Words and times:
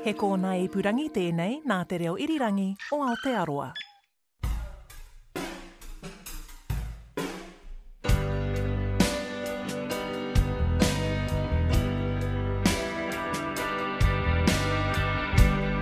He 0.00 0.14
kōna 0.16 0.54
i 0.56 0.68
purangi 0.72 1.10
tēnei 1.12 1.58
nā 1.68 1.82
te 1.84 1.98
reo 2.00 2.14
irirangi 2.16 2.70
o 2.96 3.02
Aotearoa. 3.04 3.72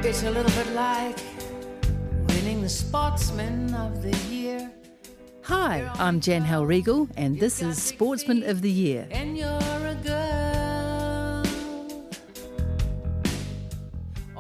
It's 0.02 0.24
a 0.24 0.30
little 0.30 0.50
bit 0.50 0.74
like 0.74 1.16
winning 2.28 2.60
the 2.62 2.68
Sportsman 2.68 3.72
of 3.74 4.02
the 4.02 4.16
Year, 4.28 4.68
Hi, 5.48 5.90
I'm 5.94 6.20
Jan 6.20 6.42
Hal 6.42 6.66
Regal, 6.66 7.08
and 7.16 7.38
this 7.40 7.62
is 7.62 7.80
Sportsman 7.80 8.42
of 8.42 8.60
the 8.60 8.70
Year. 8.70 9.06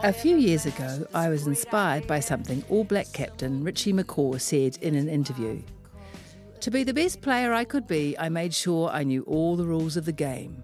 A 0.08 0.12
few 0.14 0.38
years 0.38 0.64
ago, 0.64 1.06
I 1.12 1.28
was 1.28 1.46
inspired 1.46 2.06
by 2.06 2.20
something 2.20 2.64
All 2.70 2.82
Black 2.82 3.12
captain 3.12 3.62
Richie 3.62 3.92
McCaw 3.92 4.40
said 4.40 4.78
in 4.80 4.94
an 4.94 5.06
interview. 5.06 5.60
To 6.60 6.70
be 6.70 6.82
the 6.82 6.94
best 6.94 7.20
player 7.20 7.52
I 7.52 7.64
could 7.64 7.86
be, 7.86 8.18
I 8.18 8.30
made 8.30 8.54
sure 8.54 8.88
I 8.88 9.02
knew 9.02 9.22
all 9.24 9.54
the 9.54 9.66
rules 9.66 9.98
of 9.98 10.06
the 10.06 10.12
game. 10.12 10.62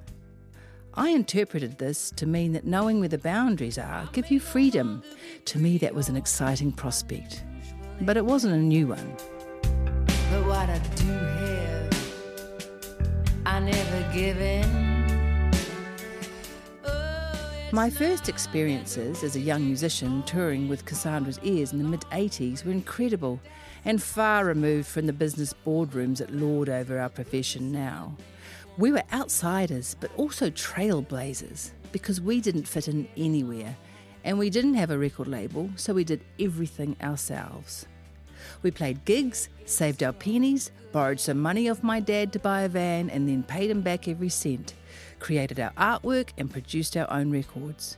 I 0.94 1.10
interpreted 1.10 1.76
this 1.76 2.10
to 2.12 2.24
mean 2.24 2.54
that 2.54 2.64
knowing 2.64 3.00
where 3.00 3.10
the 3.10 3.18
boundaries 3.18 3.76
are 3.76 4.08
give 4.14 4.30
you 4.30 4.40
freedom. 4.40 5.02
To 5.44 5.58
me, 5.58 5.76
that 5.76 5.94
was 5.94 6.08
an 6.08 6.16
exciting 6.16 6.72
prospect. 6.72 7.44
But 8.00 8.16
it 8.16 8.24
wasn't 8.24 8.54
a 8.54 8.56
new 8.56 8.86
one. 8.86 9.14
But 10.30 10.46
what 10.46 10.70
I 10.70 10.78
do 10.96 11.90
I 13.44 13.60
never 13.60 14.10
give 14.14 14.40
in. 14.40 14.93
My 17.74 17.90
first 17.90 18.28
experiences 18.28 19.24
as 19.24 19.34
a 19.34 19.40
young 19.40 19.64
musician 19.64 20.22
touring 20.22 20.68
with 20.68 20.84
Cassandra's 20.84 21.40
Ears 21.42 21.72
in 21.72 21.78
the 21.78 21.88
mid 21.88 22.02
80s 22.12 22.64
were 22.64 22.70
incredible 22.70 23.40
and 23.84 24.00
far 24.00 24.44
removed 24.44 24.86
from 24.86 25.06
the 25.06 25.12
business 25.12 25.52
boardrooms 25.66 26.18
that 26.18 26.32
lord 26.32 26.68
over 26.68 27.00
our 27.00 27.08
profession 27.08 27.72
now. 27.72 28.16
We 28.78 28.92
were 28.92 29.02
outsiders, 29.12 29.96
but 29.98 30.12
also 30.16 30.50
trailblazers 30.50 31.72
because 31.90 32.20
we 32.20 32.40
didn't 32.40 32.68
fit 32.68 32.86
in 32.86 33.08
anywhere 33.16 33.74
and 34.22 34.38
we 34.38 34.50
didn't 34.50 34.74
have 34.74 34.92
a 34.92 34.96
record 34.96 35.26
label, 35.26 35.68
so 35.74 35.94
we 35.94 36.04
did 36.04 36.22
everything 36.38 36.94
ourselves. 37.02 37.86
We 38.62 38.70
played 38.70 39.04
gigs, 39.04 39.48
saved 39.64 40.04
our 40.04 40.12
pennies, 40.12 40.70
borrowed 40.92 41.18
some 41.18 41.40
money 41.40 41.68
off 41.68 41.82
my 41.82 41.98
dad 41.98 42.32
to 42.34 42.38
buy 42.38 42.62
a 42.62 42.68
van, 42.68 43.10
and 43.10 43.28
then 43.28 43.42
paid 43.42 43.68
him 43.68 43.80
back 43.80 44.06
every 44.06 44.28
cent. 44.28 44.74
Created 45.24 45.58
our 45.58 45.70
artwork 45.70 46.32
and 46.36 46.50
produced 46.50 46.98
our 46.98 47.10
own 47.10 47.30
records. 47.30 47.96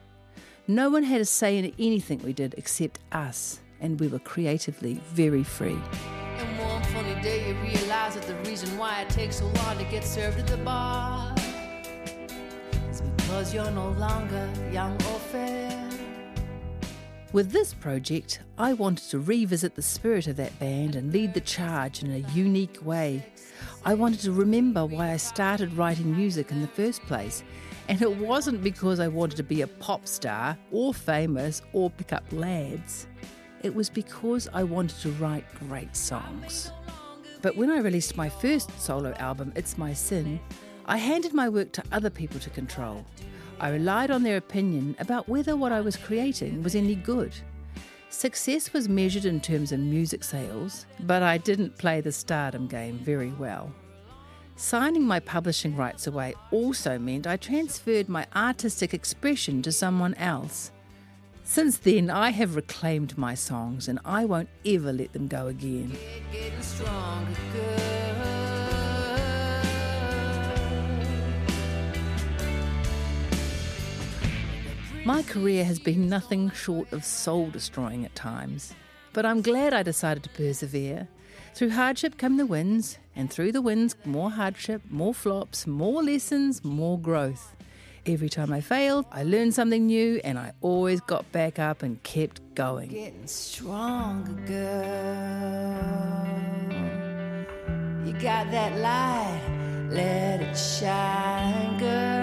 No 0.69 0.91
one 0.91 1.03
had 1.03 1.21
a 1.21 1.25
say 1.25 1.59
in 1.59 1.73
anything 1.77 2.21
we 2.23 2.33
did 2.33 2.55
except 2.57 3.01
us, 3.11 3.59
and 3.81 3.99
we 3.99 4.07
were 4.07 4.21
creatively 4.21 5.01
very 5.09 5.43
free. 5.43 5.77
And 6.37 6.59
one 6.61 6.85
funny 6.85 7.21
day 7.21 7.49
you 7.49 7.55
realize 7.57 8.15
that 8.15 8.23
the 8.29 8.37
reason 8.49 8.79
why 8.79 9.01
it 9.01 9.11
takes 9.11 9.41
so 9.41 9.47
long 9.47 9.77
to 9.77 9.85
get 9.91 10.05
served 10.05 10.39
at 10.39 10.47
the 10.47 10.57
bar 10.59 11.35
is 12.89 13.01
because 13.01 13.53
you're 13.53 13.73
no 13.73 13.89
longer 13.99 14.49
young 14.71 14.95
or 14.95 15.19
fair. 15.19 15.91
With 17.33 17.51
this 17.51 17.75
project, 17.75 18.39
I 18.57 18.73
wanted 18.73 19.11
to 19.11 19.19
revisit 19.19 19.75
the 19.75 19.83
spirit 19.83 20.29
of 20.29 20.37
that 20.37 20.57
band 20.61 20.95
and 20.95 21.13
lead 21.13 21.35
the 21.35 21.41
charge 21.41 22.05
in 22.05 22.13
a 22.13 22.19
unique 22.35 22.79
way. 22.87 23.27
I 23.87 23.95
wanted 23.95 24.19
to 24.23 24.33
remember 24.33 24.85
why 24.85 25.13
I 25.13 25.17
started 25.17 25.73
writing 25.75 26.17
music 26.17 26.51
in 26.51 26.61
the 26.61 26.67
first 26.67 27.03
place. 27.03 27.45
And 27.89 28.03
it 28.03 28.17
wasn't 28.17 28.61
because 28.61 28.99
I 28.99 29.07
wanted 29.07 29.37
to 29.37 29.45
be 29.45 29.61
a 29.61 29.69
pop 29.69 30.09
star 30.09 30.59
or 30.73 30.93
famous 30.93 31.63
or 31.73 31.89
pick 31.89 32.13
up 32.13 32.25
lads. 32.33 33.07
It 33.63 33.73
was 33.73 33.89
because 33.89 34.49
I 34.53 34.65
wanted 34.65 34.99
to 35.03 35.13
write 35.13 35.45
great 35.69 35.95
songs. 35.95 36.73
But 37.43 37.57
when 37.57 37.71
I 37.71 37.79
released 37.79 38.17
my 38.17 38.29
first 38.29 38.77
solo 38.81 39.13
album, 39.21 39.53
It's 39.55 39.79
My 39.79 39.93
Sin, 39.93 40.41
I 40.87 40.97
handed 40.97 41.33
my 41.33 41.49
work 41.49 41.71
to 41.75 41.85
other 41.93 42.11
people 42.11 42.41
to 42.41 42.51
control. 42.51 43.07
I 43.61 43.69
relied 43.69 44.11
on 44.11 44.25
their 44.25 44.37
opinion 44.37 44.97
about 44.99 45.29
whether 45.29 45.55
what 45.55 45.71
I 45.71 45.81
was 45.81 45.97
creating 45.97 46.65
was 46.65 46.75
any 46.75 46.97
good. 46.97 47.33
Success 48.17 48.73
was 48.73 48.89
measured 48.89 49.27
in 49.27 49.43
terms 49.43 49.73
of 49.73 49.79
music 49.79 50.25
sales, 50.25 50.87
but 51.01 51.23
I 51.23 51.37
didn't 51.37 51.77
play 51.77 52.01
the 52.01 52.11
stardom 52.11 52.67
game 52.67 52.97
very 52.97 53.31
well. 53.33 53.71
Signing 54.57 55.03
my 55.05 55.21
publishing 55.21 55.77
rights 55.77 56.07
away 56.07 56.33
also 56.51 56.99
meant 56.99 57.27
I 57.27 57.37
transferred 57.37 58.09
my 58.09 58.27
artistic 58.35 58.95
expression 58.95 59.61
to 59.61 59.71
someone 59.71 60.15
else. 60.15 60.73
Since 61.45 61.77
then, 61.77 62.09
I 62.09 62.31
have 62.31 62.57
reclaimed 62.57 63.19
my 63.19 63.35
songs 63.35 63.87
and 63.87 63.99
I 64.03 64.25
won't 64.25 64.49
ever 64.65 64.95
let 64.95 65.13
them 65.13 65.29
go 65.29 65.49
again. 65.49 65.93
My 75.07 75.23
career 75.23 75.65
has 75.65 75.79
been 75.79 76.09
nothing 76.09 76.51
short 76.51 76.93
of 76.93 77.05
soul 77.05 77.49
destroying 77.49 78.05
at 78.05 78.17
times, 78.17 78.75
but 79.13 79.25
I'm 79.25 79.41
glad 79.41 79.73
I 79.73 79.85
decided 79.85 80.25
to 80.25 80.31
persevere. 80.31 81.07
Through 81.55 81.71
hardship 81.71 82.19
come 82.19 82.39
the 82.39 82.45
wins, 82.45 82.99
and 83.15 83.31
through 83.31 83.53
the 83.53 83.63
wins, 83.63 83.95
more 84.05 84.33
hardship, 84.33 84.83
more 84.91 85.15
flops, 85.15 85.65
more 85.65 86.03
lessons, 86.03 86.65
more 86.65 86.99
growth. 86.99 87.55
Every 88.05 88.29
time 88.29 88.53
I 88.53 88.61
failed, 88.61 89.07
I 89.13 89.23
learned 89.23 89.55
something 89.55 89.87
new, 89.87 90.21
and 90.25 90.41
I 90.41 90.51
always 90.61 91.01
got 91.03 91.31
back 91.31 91.61
up 91.61 91.85
and 91.85 92.03
kept 92.03 92.41
going. 92.57 92.89
Getting 92.89 93.29
stronger, 93.29 94.33
girl. 94.45 95.77
You 98.05 98.13
got 98.15 98.51
that 98.51 98.77
light, 98.81 99.89
let 99.89 100.41
it 100.41 100.57
shine, 100.57 101.79
girl. 101.79 102.16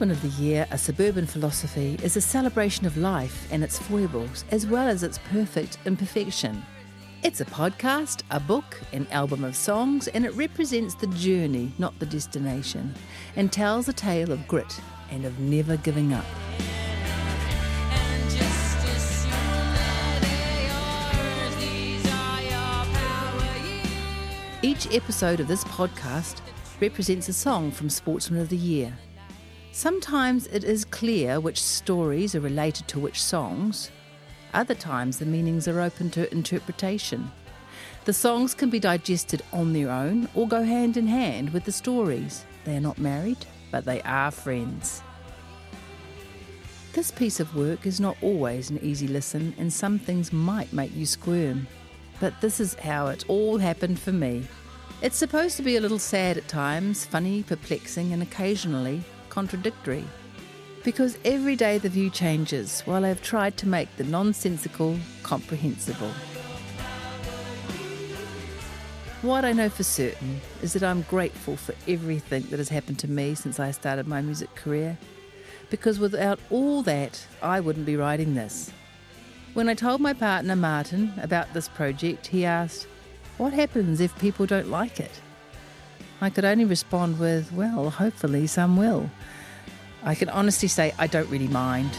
Of 0.00 0.22
the 0.22 0.42
Year, 0.42 0.66
a 0.70 0.78
suburban 0.78 1.26
philosophy, 1.26 1.98
is 2.02 2.16
a 2.16 2.22
celebration 2.22 2.86
of 2.86 2.96
life 2.96 3.46
and 3.52 3.62
its 3.62 3.78
foibles, 3.78 4.46
as 4.50 4.66
well 4.66 4.88
as 4.88 5.02
its 5.02 5.18
perfect 5.30 5.76
imperfection. 5.84 6.64
It's 7.22 7.42
a 7.42 7.44
podcast, 7.44 8.22
a 8.30 8.40
book, 8.40 8.80
an 8.94 9.06
album 9.10 9.44
of 9.44 9.54
songs, 9.54 10.08
and 10.08 10.24
it 10.24 10.32
represents 10.32 10.94
the 10.94 11.06
journey, 11.08 11.74
not 11.78 11.98
the 11.98 12.06
destination, 12.06 12.94
and 13.36 13.52
tells 13.52 13.88
a 13.88 13.92
tale 13.92 14.32
of 14.32 14.48
grit 14.48 14.80
and 15.10 15.26
of 15.26 15.38
never 15.38 15.76
giving 15.76 16.14
up. 16.14 16.24
Each 24.62 24.92
episode 24.94 25.40
of 25.40 25.46
this 25.46 25.64
podcast 25.64 26.40
represents 26.80 27.28
a 27.28 27.34
song 27.34 27.70
from 27.70 27.90
Sportsman 27.90 28.40
of 28.40 28.48
the 28.48 28.56
Year. 28.56 28.96
Sometimes 29.72 30.48
it 30.48 30.64
is 30.64 30.84
clear 30.84 31.38
which 31.38 31.62
stories 31.62 32.34
are 32.34 32.40
related 32.40 32.88
to 32.88 32.98
which 32.98 33.22
songs. 33.22 33.90
Other 34.52 34.74
times 34.74 35.18
the 35.18 35.26
meanings 35.26 35.68
are 35.68 35.80
open 35.80 36.10
to 36.10 36.30
interpretation. 36.32 37.30
The 38.04 38.12
songs 38.12 38.52
can 38.52 38.68
be 38.68 38.80
digested 38.80 39.42
on 39.52 39.72
their 39.72 39.90
own 39.90 40.28
or 40.34 40.48
go 40.48 40.64
hand 40.64 40.96
in 40.96 41.06
hand 41.06 41.50
with 41.50 41.64
the 41.64 41.72
stories. 41.72 42.44
They 42.64 42.76
are 42.76 42.80
not 42.80 42.98
married, 42.98 43.38
but 43.70 43.84
they 43.84 44.02
are 44.02 44.32
friends. 44.32 45.02
This 46.92 47.12
piece 47.12 47.38
of 47.38 47.54
work 47.54 47.86
is 47.86 48.00
not 48.00 48.16
always 48.22 48.70
an 48.70 48.80
easy 48.82 49.06
listen, 49.06 49.54
and 49.56 49.72
some 49.72 50.00
things 50.00 50.32
might 50.32 50.72
make 50.72 50.94
you 50.96 51.06
squirm. 51.06 51.68
But 52.18 52.40
this 52.40 52.58
is 52.58 52.74
how 52.74 53.06
it 53.06 53.24
all 53.28 53.58
happened 53.58 54.00
for 54.00 54.12
me. 54.12 54.48
It's 55.00 55.16
supposed 55.16 55.56
to 55.58 55.62
be 55.62 55.76
a 55.76 55.80
little 55.80 56.00
sad 56.00 56.36
at 56.36 56.48
times, 56.48 57.04
funny, 57.04 57.44
perplexing, 57.44 58.12
and 58.12 58.22
occasionally 58.22 59.04
contradictory. 59.30 60.04
Because 60.84 61.18
every 61.24 61.56
day 61.56 61.78
the 61.78 61.88
view 61.88 62.10
changes 62.10 62.82
while 62.82 63.04
I've 63.04 63.22
tried 63.22 63.56
to 63.58 63.68
make 63.68 63.94
the 63.96 64.04
nonsensical 64.04 64.98
comprehensible. 65.22 66.10
What 69.22 69.44
I 69.44 69.52
know 69.52 69.68
for 69.68 69.82
certain 69.82 70.40
is 70.62 70.72
that 70.72 70.82
I'm 70.82 71.02
grateful 71.02 71.56
for 71.56 71.74
everything 71.86 72.42
that 72.44 72.58
has 72.58 72.70
happened 72.70 72.98
to 73.00 73.10
me 73.10 73.34
since 73.34 73.60
I 73.60 73.70
started 73.70 74.06
my 74.06 74.22
music 74.22 74.54
career, 74.54 74.96
because 75.68 75.98
without 75.98 76.40
all 76.48 76.82
that, 76.84 77.26
I 77.42 77.60
wouldn't 77.60 77.84
be 77.84 77.96
writing 77.96 78.34
this. 78.34 78.72
When 79.52 79.68
I 79.68 79.74
told 79.74 80.00
my 80.00 80.14
partner 80.14 80.56
Martin 80.56 81.12
about 81.20 81.52
this 81.52 81.68
project, 81.68 82.28
he 82.28 82.46
asked, 82.46 82.86
What 83.36 83.52
happens 83.52 84.00
if 84.00 84.18
people 84.18 84.46
don't 84.46 84.70
like 84.70 85.00
it? 85.00 85.20
I 86.20 86.28
could 86.28 86.44
only 86.44 86.64
respond 86.64 87.18
with, 87.18 87.50
Well, 87.52 87.90
hopefully 87.90 88.46
some 88.46 88.76
will. 88.76 89.10
I 90.02 90.14
can 90.14 90.28
honestly 90.28 90.68
say 90.68 90.94
I 90.98 91.06
don't 91.06 91.28
really 91.30 91.48
mind. 91.48 91.90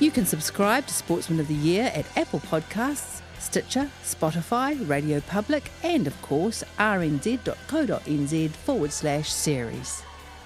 You 0.00 0.10
can 0.10 0.26
subscribe 0.26 0.86
to 0.86 0.92
Sportsman 0.92 1.40
of 1.40 1.48
the 1.48 1.54
Year 1.54 1.90
at 1.94 2.04
Apple 2.18 2.40
Podcasts, 2.40 3.22
Stitcher, 3.38 3.90
Spotify, 4.02 4.86
Radio 4.88 5.20
Public, 5.20 5.70
and 5.82 6.06
of 6.06 6.20
course 6.20 6.62
rnz.co.nz 6.78 8.50
forward 8.50 8.92
slash 8.92 9.32
series. 9.32 10.02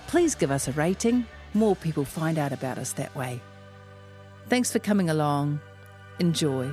Please 0.07 0.35
give 0.35 0.51
us 0.51 0.69
a 0.69 0.73
rating. 0.73 1.27
More 1.55 1.77
people 1.77 2.05
find 2.05 2.39
out 2.39 2.53
about 2.53 2.79
us 2.79 2.93
that 2.95 3.15
way. 3.15 3.41
Thanks 4.49 4.73
for 4.73 4.79
coming 4.79 5.11
along. 5.11 5.61
Enjoy. 6.19 6.71